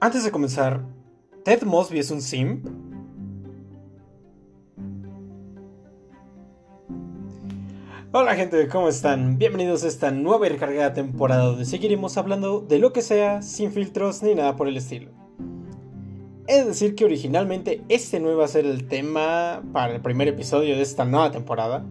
[0.00, 0.84] Antes de comenzar,
[1.44, 2.68] ¿Ted Mosby es un simp?
[8.12, 9.38] Hola gente, ¿cómo están?
[9.38, 13.72] Bienvenidos a esta nueva y recargada temporada donde seguiremos hablando de lo que sea, sin
[13.72, 15.10] filtros ni nada por el estilo.
[16.46, 20.76] Es decir que originalmente este no iba a ser el tema para el primer episodio
[20.76, 21.84] de esta nueva temporada,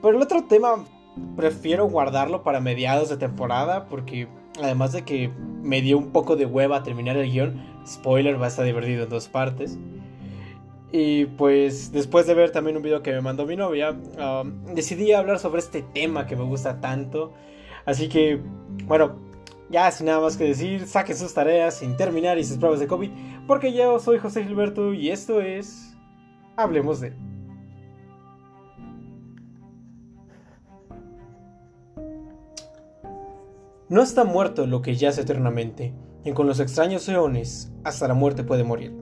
[0.00, 0.84] pero el otro tema
[1.34, 4.28] prefiero guardarlo para mediados de temporada porque
[4.62, 5.32] además de que
[5.66, 9.10] me dio un poco de hueva terminar el guion, spoiler, va a estar divertido en
[9.10, 9.76] dos partes.
[10.92, 15.12] Y pues después de ver también un video que me mandó mi novia, um, decidí
[15.12, 17.34] hablar sobre este tema que me gusta tanto.
[17.84, 18.40] Así que,
[18.84, 19.18] bueno,
[19.68, 22.86] ya sin nada más que decir, saquen sus tareas sin terminar y sus pruebas de
[22.86, 23.10] COVID,
[23.48, 25.96] porque yo soy José Gilberto y esto es...
[26.56, 27.12] Hablemos de...
[33.88, 38.42] No está muerto lo que yace eternamente, y con los extraños eones, hasta la muerte
[38.42, 38.92] puede morir.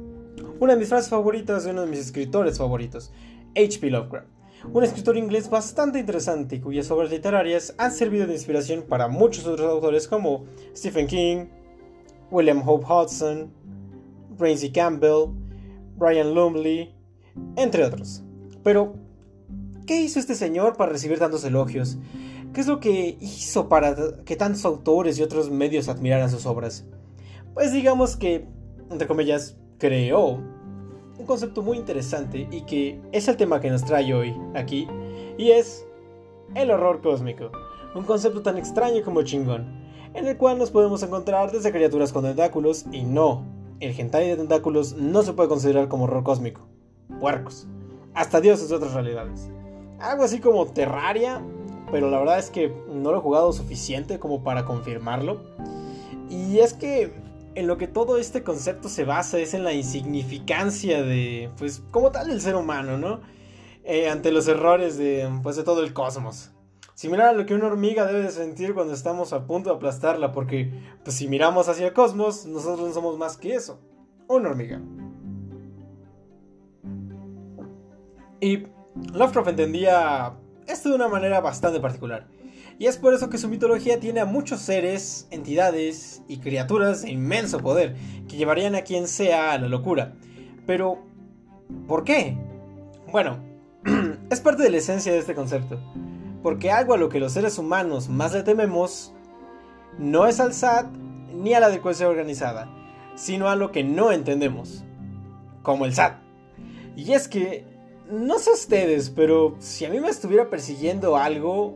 [0.60, 3.10] Una de mis frases favoritas de uno de mis escritores favoritos,
[3.56, 3.90] H.P.
[3.90, 4.28] Lovecraft,
[4.72, 9.70] un escritor inglés bastante interesante cuyas obras literarias han servido de inspiración para muchos otros
[9.70, 10.44] autores como
[10.76, 11.46] Stephen King,
[12.30, 13.50] William Hope Hudson,
[14.38, 15.30] Ramsey Campbell,
[15.96, 16.94] Brian Lumley,
[17.56, 18.22] entre otros.
[18.62, 18.96] Pero,
[19.86, 21.96] ¿qué hizo este señor para recibir tantos elogios?
[22.54, 26.84] ¿Qué es lo que hizo para que tantos autores y otros medios admiraran sus obras?
[27.52, 28.46] Pues digamos que,
[28.92, 30.38] entre comillas, creó
[31.18, 34.86] un concepto muy interesante y que es el tema que nos trae hoy aquí,
[35.36, 35.84] y es
[36.54, 37.50] el horror cósmico,
[37.92, 39.66] un concepto tan extraño como chingón,
[40.14, 43.44] en el cual nos podemos encontrar desde criaturas con tentáculos y no,
[43.80, 46.68] el hentai de tentáculos no se puede considerar como horror cósmico,
[47.18, 47.66] puercos,
[48.14, 49.50] hasta dioses de otras realidades.
[49.98, 51.42] Algo así como Terraria
[51.94, 55.44] pero la verdad es que no lo he jugado suficiente como para confirmarlo.
[56.28, 57.12] Y es que
[57.54, 62.10] en lo que todo este concepto se basa es en la insignificancia de, pues, como
[62.10, 63.20] tal el ser humano, ¿no?
[63.84, 66.50] Eh, ante los errores de, pues, de todo el cosmos.
[66.94, 70.32] Similar a lo que una hormiga debe de sentir cuando estamos a punto de aplastarla,
[70.32, 70.72] porque,
[71.04, 73.78] pues, si miramos hacia el cosmos, nosotros no somos más que eso,
[74.26, 74.82] una hormiga.
[78.40, 78.66] Y
[79.12, 80.34] Lovecraft entendía
[80.66, 82.26] esto de una manera bastante particular.
[82.78, 87.12] Y es por eso que su mitología tiene a muchos seres, entidades y criaturas de
[87.12, 87.94] inmenso poder
[88.28, 90.14] que llevarían a quien sea a la locura.
[90.66, 90.98] Pero,
[91.86, 92.36] ¿por qué?
[93.12, 93.38] Bueno,
[94.30, 95.78] es parte de la esencia de este concepto.
[96.42, 99.14] Porque algo a lo que los seres humanos más le tememos
[99.98, 100.90] no es al SAT
[101.32, 102.68] ni a la delincuencia organizada,
[103.14, 104.84] sino a lo que no entendemos,
[105.62, 106.18] como el SAT.
[106.96, 107.64] Y es que
[108.14, 111.74] no sé ustedes, pero si a mí me estuviera persiguiendo algo,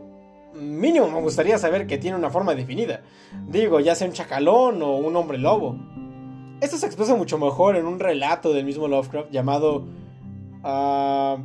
[0.53, 3.01] mínimo me gustaría saber que tiene una forma definida.
[3.47, 5.77] Digo, ya sea un chacalón o un hombre lobo.
[6.61, 9.85] Esto se expresa mucho mejor en un relato del mismo Lovecraft llamado...
[10.63, 11.37] Ah,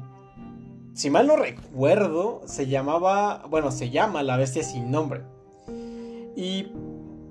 [0.93, 3.45] si mal no recuerdo, se llamaba...
[3.49, 5.23] Bueno, se llama La Bestia sin nombre.
[6.37, 6.69] Y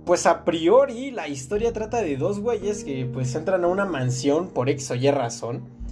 [0.05, 4.49] pues a priori la historia trata de dos güeyes que pues entran a una mansión
[4.49, 5.82] por X o Y razón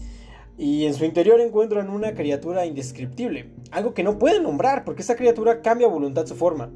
[0.57, 5.16] y en su interior encuentran una criatura indescriptible, algo que no pueden nombrar porque esa
[5.16, 6.69] criatura cambia a voluntad su forma.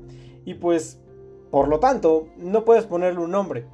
[0.46, 1.00] Y pues,
[1.52, 3.66] por lo tanto, no puedes ponerle un nombre.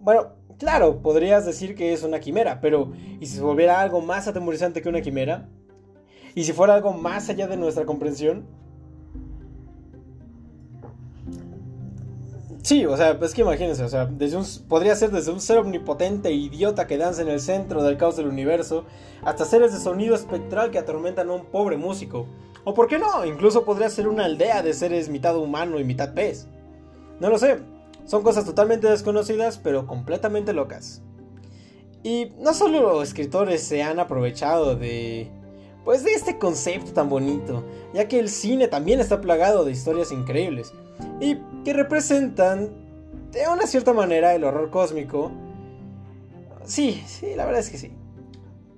[0.00, 0.28] Bueno,
[0.58, 4.82] claro, podrías decir que es una quimera, pero ¿y si se volviera algo más atemorizante
[4.82, 5.48] que una quimera?
[6.34, 8.46] ¿Y si fuera algo más allá de nuestra comprensión?
[12.64, 16.30] Sí, o sea, es que imagínense, o sea, desde podría ser desde un ser omnipotente
[16.30, 18.86] e idiota que danza en el centro del caos del universo,
[19.22, 22.24] hasta seres de sonido espectral que atormentan a un pobre músico.
[22.64, 26.14] O por qué no, incluso podría ser una aldea de seres mitad humano y mitad
[26.14, 26.46] pez.
[27.20, 27.58] No lo sé,
[28.06, 31.02] son cosas totalmente desconocidas, pero completamente locas.
[32.02, 35.30] Y no solo los escritores se han aprovechado de
[35.84, 40.12] pues de este concepto tan bonito, ya que el cine también está plagado de historias
[40.12, 40.72] increíbles
[41.20, 42.70] y que representan
[43.30, 45.32] de una cierta manera el horror cósmico.
[46.64, 47.92] Sí, sí, la verdad es que sí.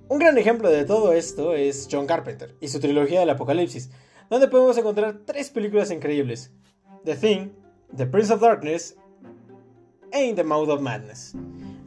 [0.09, 3.91] Un gran ejemplo de todo esto es John Carpenter y su trilogía del Apocalipsis,
[4.29, 6.51] donde podemos encontrar tres películas increíbles:
[7.03, 7.49] The Thing,
[7.95, 8.95] The Prince of Darkness
[10.11, 11.35] e the Mouth of Madness.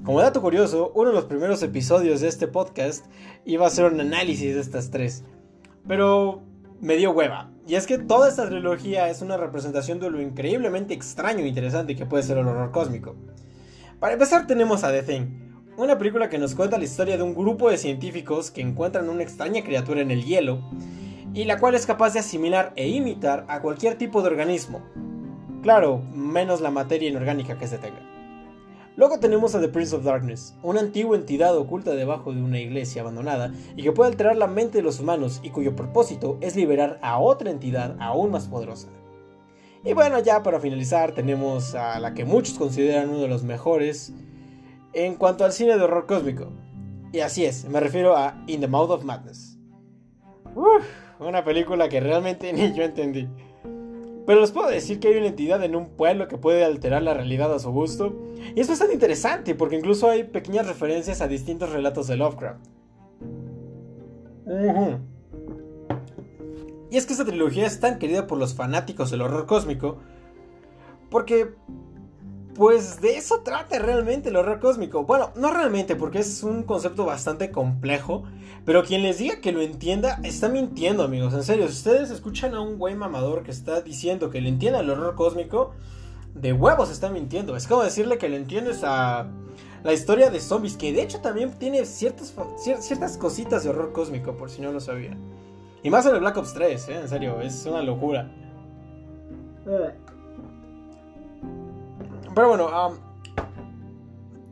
[0.05, 3.07] Como dato curioso, uno de los primeros episodios de este podcast
[3.45, 5.25] iba a ser un análisis de estas tres.
[5.87, 6.43] Pero
[6.81, 7.51] me dio hueva.
[7.67, 11.95] Y es que toda esta trilogía es una representación de lo increíblemente extraño e interesante
[11.95, 13.17] que puede ser el horror cósmico.
[13.99, 15.27] Para empezar tenemos a The Thing,
[15.77, 19.23] una película que nos cuenta la historia de un grupo de científicos que encuentran una
[19.23, 20.61] extraña criatura en el hielo
[21.35, 24.83] y la cual es capaz de asimilar e imitar a cualquier tipo de organismo.
[25.63, 28.20] Claro, menos la materia inorgánica que se tenga.
[28.97, 33.03] Luego tenemos a The Prince of Darkness, una antigua entidad oculta debajo de una iglesia
[33.03, 36.99] abandonada y que puede alterar la mente de los humanos y cuyo propósito es liberar
[37.01, 38.89] a otra entidad aún más poderosa.
[39.85, 44.13] Y bueno, ya para finalizar tenemos a la que muchos consideran uno de los mejores
[44.93, 46.49] en cuanto al cine de horror cósmico.
[47.13, 49.57] Y así es, me refiero a In the Mouth of Madness.
[51.19, 53.29] una película que realmente ni yo entendí.
[54.31, 57.15] Pero les puedo decir que hay una entidad en un pueblo que puede alterar la
[57.15, 58.15] realidad a su gusto.
[58.55, 62.65] Y es bastante interesante porque incluso hay pequeñas referencias a distintos relatos de Lovecraft.
[66.93, 69.99] Y es que esta trilogía es tan querida por los fanáticos del horror cósmico
[71.11, 71.57] porque
[72.61, 75.05] pues de eso trata realmente el horror cósmico.
[75.05, 78.25] Bueno, no realmente, porque es un concepto bastante complejo.
[78.67, 81.33] Pero quien les diga que lo entienda, está mintiendo, amigos.
[81.33, 84.81] En serio, si ustedes escuchan a un güey mamador que está diciendo que le entienda
[84.81, 85.73] el horror cósmico,
[86.35, 87.57] de huevos está mintiendo.
[87.57, 89.27] Es como decirle que le entiendes a
[89.83, 94.37] la historia de zombies, que de hecho también tiene ciertas, ciertas cositas de horror cósmico,
[94.37, 95.17] por si no lo sabían.
[95.83, 97.01] Y más en el Black Ops 3, ¿eh?
[97.01, 98.31] en serio, es una locura.
[102.35, 102.71] Pero bueno,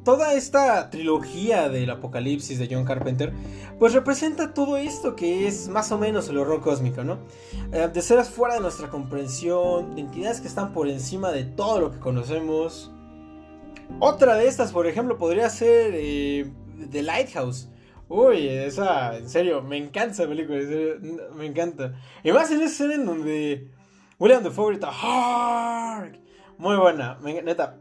[0.09, 3.33] toda esta trilogía del apocalipsis de John Carpenter,
[3.79, 7.19] pues representa todo esto que es más o menos el horror cósmico, ¿no?
[7.73, 11.79] Eh, de seres fuera de nuestra comprensión, de entidades que están por encima de todo
[11.81, 12.91] lo que conocemos.
[14.01, 16.51] Otra de estas, por ejemplo, podría ser eh,
[16.91, 17.69] The Lighthouse.
[18.09, 21.95] Uy, esa, en serio, me encanta esa película, en serio, me encanta.
[22.25, 23.71] Y más en esa escena en donde
[24.19, 26.28] William the grita Hark
[26.59, 27.79] muy buena, neta,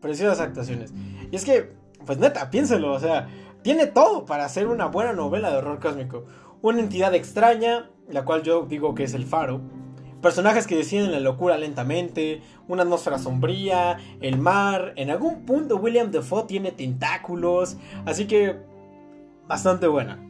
[0.00, 0.92] preciosas actuaciones.
[1.30, 1.72] Y es que,
[2.06, 3.28] pues neta, piénselo, o sea,
[3.62, 6.24] tiene todo para hacer una buena novela de horror cósmico.
[6.62, 9.60] Una entidad extraña, la cual yo digo que es el faro.
[10.20, 14.92] Personajes que deciden la locura lentamente, una atmósfera sombría, el mar.
[14.94, 17.76] En algún punto William Defoe tiene tentáculos,
[18.06, 18.56] así que
[19.48, 20.24] bastante buena.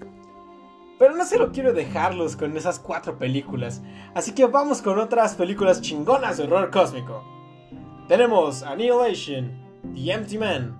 [0.99, 3.83] Pero no se lo quiero dejarlos con esas cuatro películas,
[4.15, 7.32] así que vamos con otras películas chingonas de horror cósmico.
[8.13, 9.51] Tenemos Annihilation,
[9.95, 10.79] The Empty Man,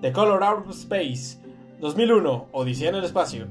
[0.00, 1.36] The Color Out of Space,
[1.78, 3.48] 2001, Odisea en el Espacio.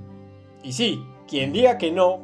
[0.64, 2.22] Y sí, quien diga que no,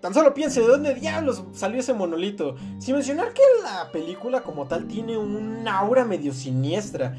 [0.00, 2.56] tan solo piense de dónde diablos salió ese monolito.
[2.80, 7.16] Sin mencionar que la película como tal tiene un aura medio siniestra.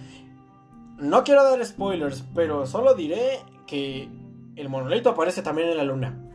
[0.98, 4.10] No quiero dar spoilers, pero solo diré que
[4.58, 6.27] el monolito aparece también en la luna.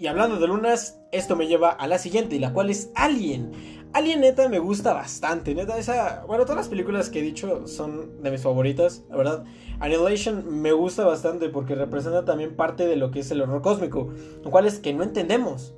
[0.00, 3.52] Y hablando de lunas, esto me lleva a la siguiente, la cual es Alien.
[3.92, 8.22] Alien neta me gusta bastante, neta esa, bueno, todas las películas que he dicho son
[8.22, 9.44] de mis favoritas, la verdad.
[9.78, 14.08] Annihilation me gusta bastante porque representa también parte de lo que es el horror cósmico,
[14.42, 15.74] lo cual es que no entendemos.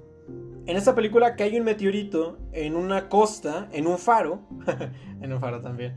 [0.67, 4.43] En esta película cae un meteorito en una costa, en un faro,
[5.21, 5.97] en un faro también.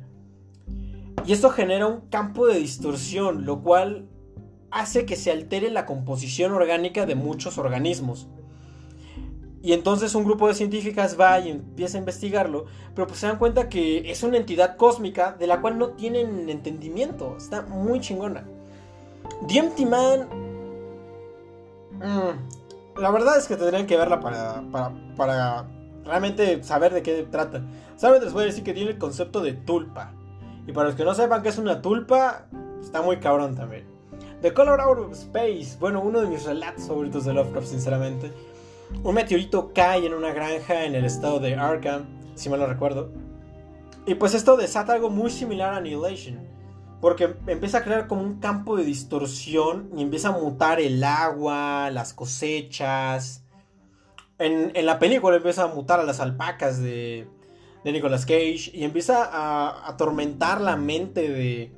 [1.28, 4.10] Y esto genera un campo de distorsión, lo cual
[4.76, 8.28] hace que se altere la composición orgánica de muchos organismos.
[9.64, 13.38] Y entonces un grupo de científicas va y empieza a investigarlo, pero pues se dan
[13.38, 17.36] cuenta que es una entidad cósmica de la cual no tienen entendimiento.
[17.38, 18.44] Está muy chingona.
[19.48, 20.28] The Empty Man...
[21.94, 24.62] Mm, la verdad es que tendrían que verla para,
[25.16, 25.66] para,
[26.04, 27.64] realmente saber de qué trata.
[27.96, 30.12] Solamente les voy a decir que tiene el concepto de tulpa.
[30.68, 32.48] Y para los que no sepan qué es una tulpa,
[32.82, 33.95] está muy cabrón también.
[34.46, 38.32] The Color Out of Space, bueno, uno de mis relatos favoritos de Lovecraft, sinceramente
[39.02, 43.10] un meteorito cae en una granja en el estado de Arkham, si mal no recuerdo.
[44.06, 46.48] Y pues esto desata algo muy similar a Annihilation.
[47.02, 51.90] Porque empieza a crear como un campo de distorsión y empieza a mutar el agua,
[51.90, 53.44] las cosechas.
[54.38, 57.28] En, la película empieza a mutar a las alpacas de,
[57.84, 61.72] de Nicolas Cage y empieza a atormentar la mente de,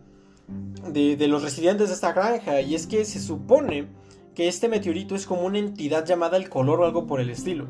[0.91, 2.61] de, los residentes de esta granja.
[2.61, 3.87] Y es que se supone
[4.35, 7.67] que este meteorito es como una entidad llamada el color o algo por el estilo.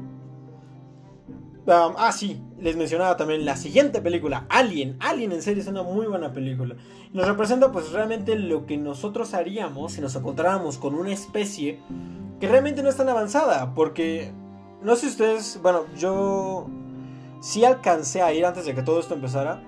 [1.68, 4.98] ah, sí, les mencionaba también la siguiente película, Alien.
[5.00, 6.76] Alien en serio es una muy buena película.
[7.14, 11.80] Nos representa pues realmente lo que nosotros haríamos si nos encontráramos con una especie
[12.40, 13.74] que realmente no es tan avanzada.
[13.74, 14.32] Porque,
[14.84, 16.68] no sé si ustedes, bueno, yo
[17.42, 19.64] sí alcancé a ir antes de que todo esto empezara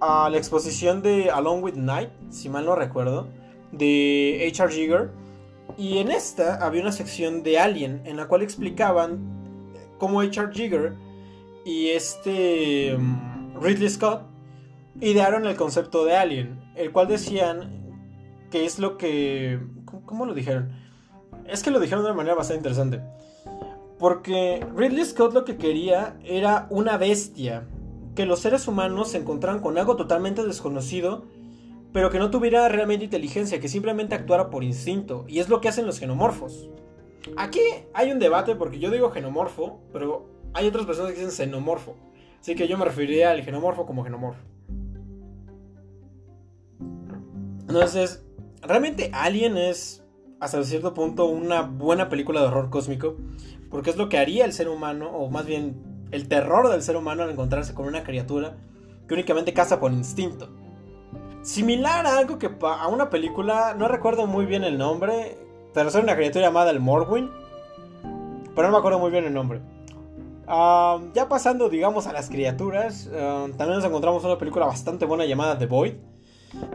[0.00, 3.28] a la exposición de Along with Night, si mal no recuerdo,
[3.72, 4.72] de H.R.
[4.72, 5.10] Giger
[5.76, 9.18] y en esta había una sección de Alien en la cual explicaban
[9.98, 10.52] cómo H.R.
[10.52, 10.94] Giger
[11.64, 14.22] y este mm, Ridley Scott
[15.00, 17.92] idearon el concepto de Alien, el cual decían
[18.50, 19.60] que es lo que...
[20.04, 20.72] ¿Cómo lo dijeron?
[21.46, 23.00] Es que lo dijeron de una manera bastante interesante.
[23.98, 27.66] Porque Ridley Scott lo que quería era una bestia,
[28.16, 31.22] que los seres humanos se encontraran con algo totalmente desconocido
[31.96, 35.24] pero que no tuviera realmente inteligencia, que simplemente actuara por instinto.
[35.28, 36.68] Y es lo que hacen los genomorfos.
[37.38, 37.60] Aquí
[37.94, 41.96] hay un debate porque yo digo genomorfo, pero hay otras personas que dicen xenomorfo.
[42.38, 44.42] Así que yo me referiría al genomorfo como genomorfo.
[47.60, 48.26] Entonces,
[48.60, 50.04] realmente Alien es
[50.38, 53.16] hasta cierto punto una buena película de horror cósmico,
[53.70, 56.96] porque es lo que haría el ser humano, o más bien el terror del ser
[56.96, 58.56] humano al encontrarse con una criatura
[59.06, 60.48] que únicamente caza por instinto.
[61.42, 65.38] Similar a algo que a una película, no recuerdo muy bien el nombre,
[65.72, 67.30] pero es una criatura llamada el Morwin,
[68.54, 69.60] pero no me acuerdo muy bien el nombre.
[70.48, 75.24] Ah, ya pasando, digamos, a las criaturas, ah, también nos encontramos una película bastante buena
[75.24, 75.94] llamada The Void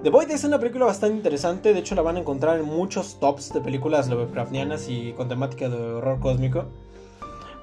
[0.04, 3.20] The Void es una película bastante interesante, de hecho la van a encontrar en muchos
[3.20, 6.66] tops de películas Lovecraftianas y con temática de horror cósmico,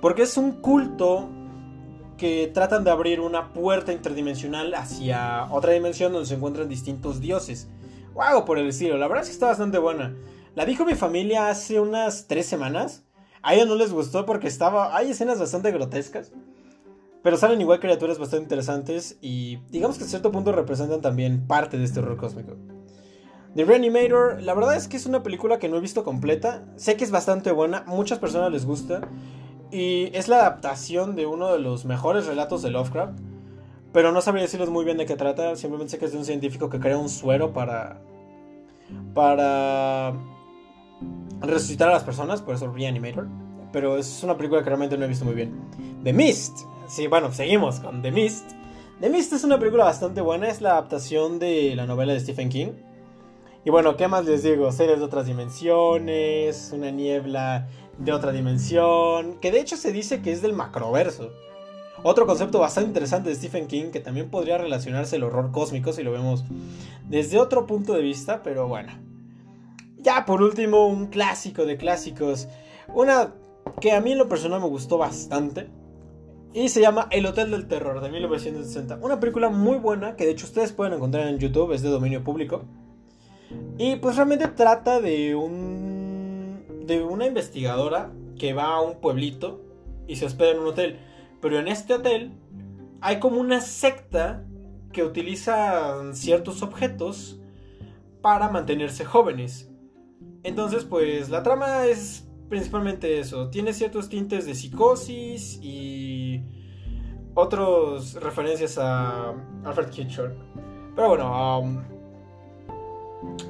[0.00, 1.28] porque es un culto
[2.18, 7.68] que tratan de abrir una puerta interdimensional hacia otra dimensión donde se encuentran distintos dioses.
[8.18, 10.14] Algo por el estilo, la verdad es que está bastante buena.
[10.54, 13.04] La dijo mi familia hace unas tres semanas.
[13.42, 14.96] A ella no les gustó porque estaba.
[14.96, 16.32] Hay escenas bastante grotescas.
[17.22, 21.78] Pero salen igual criaturas bastante interesantes y digamos que a cierto punto representan también parte
[21.78, 22.56] de este horror cósmico.
[23.54, 26.64] The Reanimator, la verdad es que es una película que no he visto completa.
[26.76, 29.08] Sé que es bastante buena, muchas personas les gusta.
[29.70, 33.18] Y es la adaptación de uno de los mejores relatos de Lovecraft.
[33.92, 35.56] Pero no sabría decirles muy bien de qué trata.
[35.56, 38.00] Simplemente sé que es de un científico que crea un suero para.
[39.14, 40.14] para.
[41.40, 43.26] resucitar a las personas, por eso Reanimator.
[43.72, 45.52] Pero es una película que realmente no he visto muy bien.
[46.02, 48.52] The Mist, Sí, bueno, seguimos con The Mist.
[49.00, 52.48] The Mist es una película bastante buena, es la adaptación de la novela de Stephen
[52.48, 52.68] King.
[53.62, 54.72] Y bueno, ¿qué más les digo?
[54.72, 57.68] Seres de otras dimensiones, una niebla
[57.98, 61.32] de otra dimensión, que de hecho se dice que es del macroverso.
[62.02, 66.04] Otro concepto bastante interesante de Stephen King que también podría relacionarse el horror cósmico si
[66.04, 66.44] lo vemos
[67.08, 68.92] desde otro punto de vista, pero bueno.
[69.98, 72.48] Ya por último, un clásico de clásicos.
[72.94, 73.34] Una
[73.80, 75.68] que a mí en lo personal me gustó bastante.
[76.54, 79.00] Y se llama El Hotel del Terror de 1960.
[79.02, 82.22] Una película muy buena que de hecho ustedes pueden encontrar en YouTube, es de dominio
[82.22, 82.62] público.
[83.76, 85.97] Y pues realmente trata de un
[86.88, 89.62] de una investigadora que va a un pueblito
[90.08, 90.98] y se hospeda en un hotel.
[91.40, 92.32] Pero en este hotel
[93.00, 94.44] hay como una secta
[94.92, 97.40] que utiliza ciertos objetos
[98.22, 99.70] para mantenerse jóvenes.
[100.42, 103.50] Entonces, pues la trama es principalmente eso.
[103.50, 106.42] Tiene ciertos tintes de psicosis y
[107.34, 110.32] otras referencias a Alfred Hitchcock.
[110.96, 111.97] Pero bueno, um,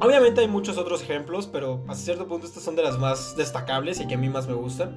[0.00, 4.00] obviamente hay muchos otros ejemplos, pero a cierto punto estas son de las más destacables
[4.00, 4.96] y que a mí más me gustan.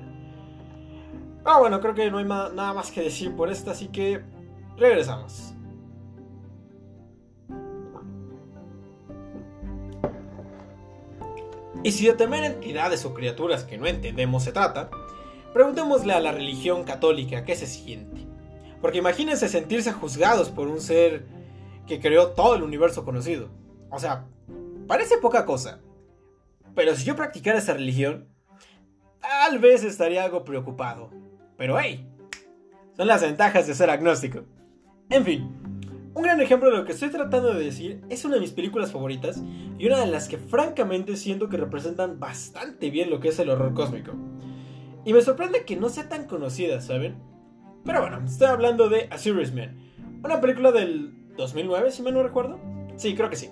[1.44, 4.22] Ah, bueno, creo que no hay nada más que decir por esta, así que
[4.78, 5.54] regresamos.
[11.84, 14.92] Y si de temer entidades o criaturas que no entendemos se trata,
[15.54, 18.28] preguntémosle a la religión católica qué se siente.
[18.82, 21.26] Porque imagínense sentirse juzgados por un ser
[21.88, 23.50] que creó todo el universo conocido.
[23.90, 24.26] O sea,
[24.92, 25.80] parece poca cosa.
[26.76, 28.28] Pero si yo practicara esa religión,
[29.22, 31.12] tal vez estaría algo preocupado.
[31.56, 32.10] Pero hey,
[32.98, 34.44] son las ventajas de ser agnóstico.
[35.10, 35.50] En fin,
[36.14, 38.92] un gran ejemplo de lo que estoy tratando de decir es una de mis películas
[38.92, 39.42] favoritas
[39.80, 43.50] y una de las que francamente siento que representan bastante bien lo que es el
[43.50, 44.12] horror cósmico.
[45.06, 47.16] Y me sorprende que no sea tan conocida, ¿saben?
[47.86, 52.22] Pero bueno, estoy hablando de A Serious Man, una película del 2009, si me no
[52.24, 52.60] recuerdo.
[52.98, 53.52] Sí, creo que sí.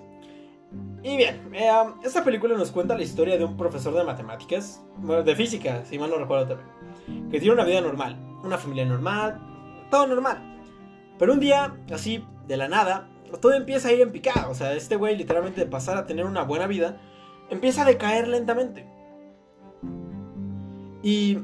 [1.02, 1.70] Y bien, eh,
[2.04, 4.82] esta película nos cuenta la historia de un profesor de matemáticas,
[5.24, 9.40] de física, si mal no recuerdo también, que tiene una vida normal, una familia normal,
[9.90, 10.58] todo normal.
[11.18, 13.08] Pero un día, así, de la nada,
[13.40, 14.48] todo empieza a ir en picada.
[14.48, 17.00] O sea, este güey literalmente de pasar a tener una buena vida,
[17.48, 18.86] empieza a decaer lentamente.
[21.02, 21.38] Y...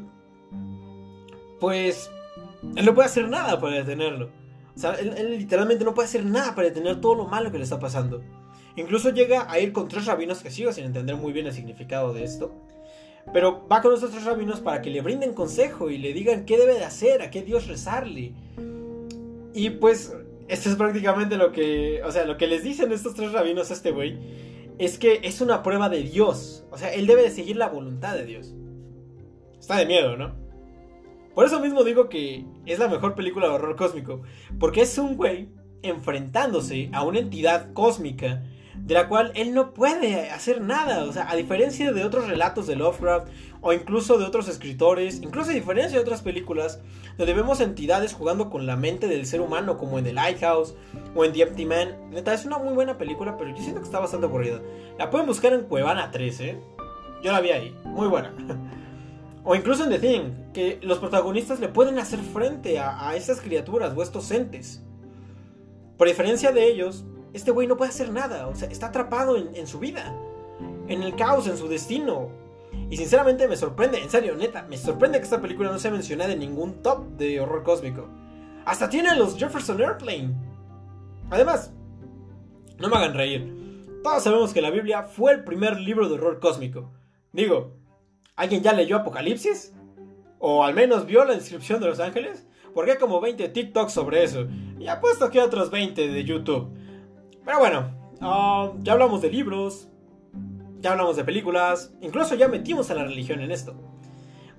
[1.61, 2.11] Pues...
[2.75, 4.31] Él no puede hacer nada para detenerlo.
[4.75, 7.65] O sea, él, literalmente no puede hacer nada para detener todo lo malo que le
[7.65, 8.23] está pasando.
[8.77, 12.13] Incluso llega a ir con tres rabinos que sigo sin entender muy bien el significado
[12.13, 12.55] de esto.
[13.33, 16.59] Pero va con estos tres rabinos para que le brinden consejo y le digan qué
[16.59, 18.35] debe de hacer, a qué Dios rezarle.
[19.55, 20.15] Y pues
[20.49, 23.75] esto es prácticamente lo que, o sea, lo que les dicen estos tres rabinos a
[23.75, 24.19] este güey
[24.79, 26.65] es que es una prueba de Dios.
[26.71, 28.55] O sea, él debe de seguir la voluntad de Dios.
[29.59, 30.35] Está de miedo, ¿no?
[31.35, 34.23] Por eso mismo digo que es la mejor película de horror cósmico.
[34.61, 35.49] Porque es un güey
[35.83, 38.43] enfrentándose a una entidad cósmica
[38.79, 41.05] de la cual él no puede hacer nada.
[41.05, 43.29] O sea, a diferencia de otros relatos de Lovecraft
[43.61, 46.81] o incluso de otros escritores, incluso a diferencia de otras películas,
[47.19, 50.75] donde vemos entidades jugando con la mente del ser humano, como en The Lighthouse
[51.15, 52.11] o en The Empty Man.
[52.11, 54.61] Neta, es una muy buena película, pero yo siento que está bastante aburrida.
[54.99, 56.61] La pueden buscar en Cuevana 3, ¿eh?
[57.23, 58.33] Yo la vi ahí, muy buena.
[59.49, 63.41] O incluso en The Thing, que los protagonistas le pueden hacer frente a, a estas
[63.41, 64.83] criaturas o estos entes.
[65.97, 67.05] Por diferencia de ellos,
[67.37, 70.15] este güey no puede hacer nada, o sea, está atrapado en, su vida,
[70.89, 72.31] en el caos, en su destino.
[72.89, 76.33] Y sinceramente me sorprende, en serio, neta, me sorprende que esta película no sea mencionada
[76.33, 78.09] en ningún top de horror cósmico.
[78.65, 80.35] Hasta tiene los Jefferson Airplane.
[81.31, 81.73] Además,
[82.79, 84.01] no me hagan reír.
[84.03, 86.91] Todos sabemos que la Biblia fue el primer libro de horror cósmico.
[87.33, 87.77] Digo,
[88.35, 89.75] ¿alguien ya leyó Apocalipsis?
[90.39, 92.47] ¿O al menos vio la descripción de los ángeles?
[92.73, 94.47] Porque hay como 20 TikToks sobre eso.
[94.79, 96.76] Y apuesto que otros 20 de YouTube.
[97.47, 99.89] Pero bueno, ah, ya hablamos de libros,
[100.81, 103.75] ya hablamos de películas, incluso ya metimos a la religión en esto.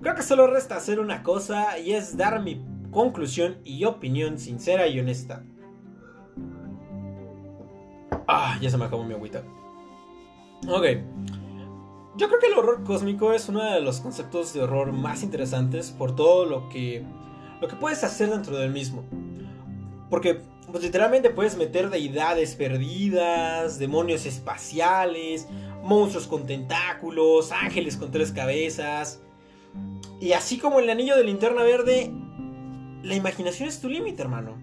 [0.00, 4.88] Creo que solo resta hacer una cosa y es dar mi conclusión y opinión sincera
[4.88, 5.44] y honesta.
[8.26, 9.42] Ah, ya se me acabó mi agüita.
[10.66, 10.86] Ok.
[12.16, 15.90] Yo creo que el horror cósmico es uno de los conceptos de horror más interesantes
[15.90, 17.04] por todo lo que
[17.60, 19.04] lo que puedes hacer dentro del mismo.
[20.08, 25.48] Porque pues literalmente puedes meter deidades perdidas, demonios espaciales,
[25.82, 29.20] monstruos con tentáculos, ángeles con tres cabezas.
[30.20, 32.12] Y así como el anillo de linterna verde,
[33.02, 34.56] la imaginación es tu límite, hermano.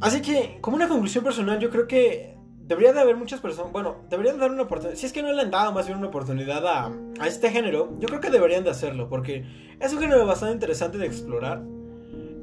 [0.00, 3.96] Así que, como una conclusión personal, yo creo que debería de haber muchas personas, bueno,
[4.10, 6.66] deberían dar una oportunidad, si es que no le han dado más bien una oportunidad
[6.66, 9.46] a, a este género, yo creo que deberían de hacerlo, porque
[9.80, 11.62] es un género bastante interesante de explorar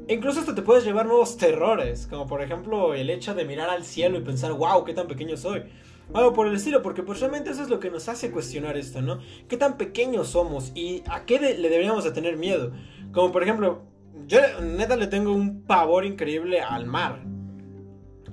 [0.08, 3.84] incluso hasta te puedes llevar nuevos terrores, como por ejemplo el hecho de mirar al
[3.84, 5.64] cielo y pensar, wow, qué tan pequeño soy.
[6.12, 9.00] Algo por el estilo, porque pues realmente eso es lo que nos hace cuestionar esto,
[9.00, 9.20] ¿no?
[9.48, 12.72] ¿Qué tan pequeños somos y a qué le deberíamos de tener miedo?
[13.12, 13.82] Como por ejemplo,
[14.26, 17.22] yo neta le tengo un pavor increíble al mar.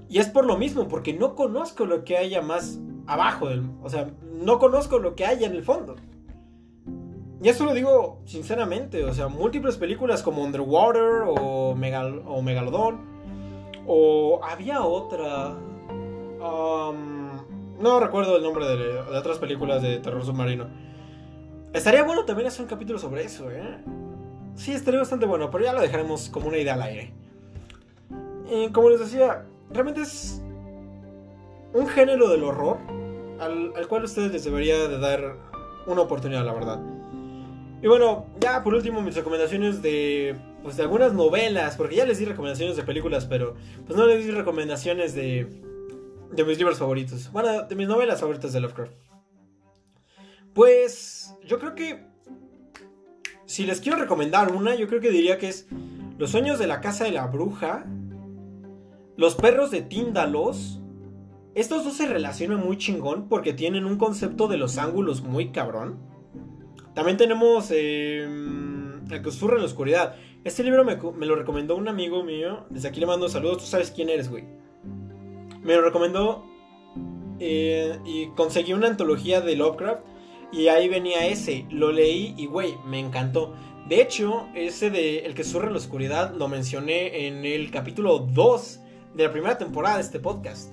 [0.09, 3.63] Y es por lo mismo, porque no conozco lo que haya más abajo del...
[3.81, 5.95] O sea, no conozco lo que haya en el fondo.
[7.41, 12.99] Y eso lo digo sinceramente, o sea, múltiples películas como Underwater o, Megal o Megalodon,
[13.87, 15.55] o había otra,
[16.39, 20.67] no recuerdo el nombre de, otras películas de terror submarino.
[21.73, 23.79] Estaría bueno también hacer un capítulo sobre eso, ¿eh?
[24.53, 27.11] Sí, estaría bastante bueno, pero ya lo dejaremos como una idea al aire.
[28.71, 30.43] como les decía, realmente es
[31.73, 32.77] un género del horror
[33.39, 35.37] al, al cual ustedes les debería de dar
[35.87, 37.00] una oportunidad, la verdad.
[37.81, 42.19] Y bueno, ya por último mis recomendaciones de pues de algunas novelas, porque ya les
[42.19, 43.55] di recomendaciones de películas, pero
[43.87, 45.47] pues no les di recomendaciones de
[46.31, 47.31] de mis libros favoritos.
[47.31, 48.93] Bueno, de mis novelas favoritas de Lovecraft.
[50.53, 52.05] Pues yo creo que
[53.45, 55.67] si les quiero recomendar una, yo creo que diría que es
[56.17, 57.85] Los sueños de la casa de la bruja,
[59.17, 60.79] Los perros de Tíndalos.
[61.53, 65.99] Estos dos se relacionan muy chingón porque tienen un concepto de los ángulos muy cabrón.
[66.93, 70.15] También tenemos El que susurra en la oscuridad.
[70.43, 72.65] Este libro me, lo recomendó un amigo mío.
[72.69, 73.59] Desde aquí le mando saludos.
[73.59, 74.43] Tú sabes quién eres, güey.
[75.61, 76.45] Me lo recomendó
[77.39, 80.03] eh, y conseguí una antología de Lovecraft.
[80.51, 81.65] Y ahí venía ese.
[81.69, 83.53] Lo leí y, güey, me encantó.
[83.87, 88.19] De hecho, ese de El que susurra en la oscuridad lo mencioné en el capítulo
[88.19, 88.79] 2
[89.15, 90.71] de la primera temporada de este podcast.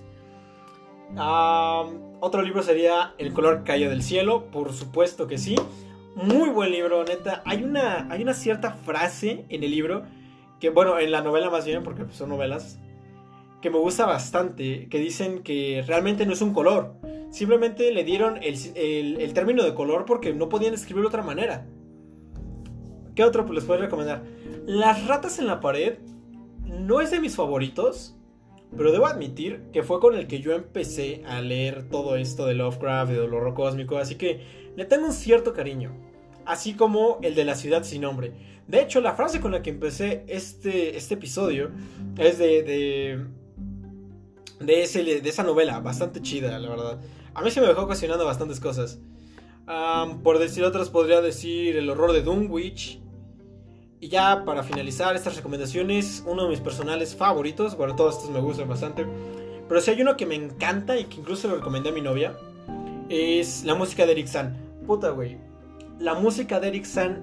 [2.20, 5.57] otro libro sería El color cayó del cielo, por supuesto que sí.
[6.20, 7.42] Muy buen libro, neta.
[7.44, 10.02] Hay una, hay una cierta frase en el libro,
[10.59, 12.81] que bueno, en la novela más bien, porque son novelas,
[13.62, 16.96] que me gusta bastante, que dicen que realmente no es un color.
[17.31, 21.68] Simplemente le dieron el, término de color porque no podían escribirlo de otra manera.
[23.14, 24.24] ¿Qué otro les puedo recomendar?
[24.66, 25.98] Las ratas en la pared
[26.64, 28.16] no es de mis favoritos,
[28.76, 32.54] pero debo admitir que fue con el que yo empecé a leer todo esto de
[32.54, 34.40] Lovecraft, de horror cósmico, así que
[34.74, 36.08] le tengo un cierto cariño
[36.49, 38.33] así como el de la ciudad sin nombre.
[38.67, 41.71] De hecho, la frase con la que empecé este, este episodio
[42.17, 43.27] es de, de,
[44.59, 47.01] de, ese, de esa novela, bastante chida, la verdad.
[47.35, 48.99] A mí se me dejó cuestionando bastantes cosas.
[50.25, 53.01] por decir otras, podría decir El horror de Dunwich.
[54.01, 58.41] Y ya para finalizar estas recomendaciones, uno de mis personales favoritos, bueno, todos estos me
[58.41, 59.05] gustan bastante,
[59.69, 62.39] pero si hay uno que me encanta y que incluso lo recomendé a mi novia,
[63.11, 64.57] es la música de Eric San.
[64.87, 65.48] Puta, güey
[65.99, 67.23] la música de Eric San,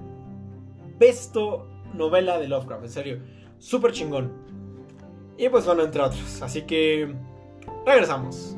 [0.98, 3.22] besto novela de Lovecraft, en serio,
[3.58, 4.32] súper chingón.
[5.38, 6.42] Y pues bueno, entre otros.
[6.42, 7.14] Así que
[7.84, 8.56] regresamos.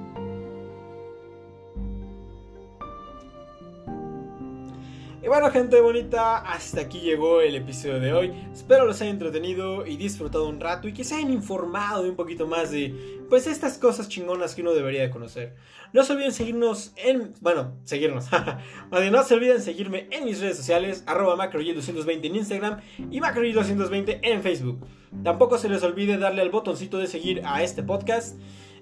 [5.21, 8.33] Y bueno, gente bonita, hasta aquí llegó el episodio de hoy.
[8.53, 12.47] Espero los haya entretenido y disfrutado un rato y que se hayan informado un poquito
[12.47, 15.57] más de, pues, estas cosas chingonas que uno debería de conocer.
[15.93, 18.27] No se olviden seguirnos en, bueno, seguirnos.
[18.93, 24.43] no se olviden seguirme en mis redes sociales, arroba macroy220 en Instagram y macroy220 en
[24.43, 24.87] Facebook.
[25.25, 28.39] Tampoco se les olvide darle al botoncito de seguir a este podcast.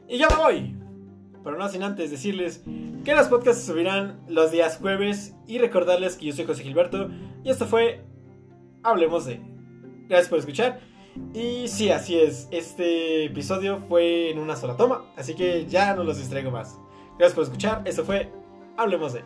[0.07, 0.86] Y ya me voy
[1.47, 2.65] pero no sin antes decirles
[3.05, 7.09] que los podcasts se subirán los días jueves y recordarles que yo soy José Gilberto
[7.45, 8.03] y esto fue
[8.83, 9.41] Hablemos de.
[10.09, 10.81] Gracias por escuchar.
[11.33, 16.03] Y sí, así es, este episodio fue en una sola toma, así que ya no
[16.03, 16.81] los distraigo más.
[17.17, 18.29] Gracias por escuchar, esto fue
[18.77, 19.23] Hablemos de.